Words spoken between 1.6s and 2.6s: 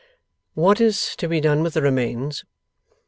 with the remains?